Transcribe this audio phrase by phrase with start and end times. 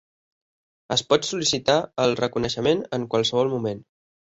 [0.95, 3.91] Es pot sol·licitar el reconeixement en qualsevol moment.